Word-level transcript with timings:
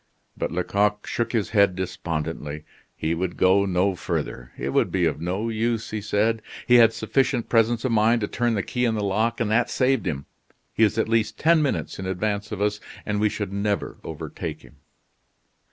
But 0.35 0.51
Lecoq 0.51 1.05
shook 1.05 1.31
his 1.31 1.51
head 1.51 1.75
despondently. 1.75 2.63
He 2.95 3.13
would 3.13 3.37
go 3.37 3.67
no 3.67 3.93
further. 3.95 4.51
"It 4.57 4.69
would 4.69 4.91
be 4.91 5.05
of 5.05 5.21
no 5.21 5.47
use," 5.49 5.91
he 5.91 6.01
said. 6.01 6.41
"He 6.65 6.77
had 6.77 6.91
sufficient 6.91 7.49
presence 7.49 7.85
of 7.85 7.91
mind 7.91 8.21
to 8.21 8.27
turn 8.27 8.55
the 8.55 8.63
key 8.63 8.83
in 8.85 8.95
the 8.95 9.03
lock, 9.03 9.39
and 9.39 9.51
that 9.51 9.69
saved 9.69 10.07
him. 10.07 10.25
He 10.73 10.81
is 10.83 10.97
at 10.97 11.07
least 11.07 11.37
ten 11.37 11.61
minutes 11.61 11.99
in 11.99 12.07
advance 12.07 12.51
of 12.51 12.63
us, 12.63 12.79
and 13.05 13.19
we 13.19 13.29
should 13.29 13.53
never 13.53 13.97
overtake 14.03 14.63
him." 14.63 14.77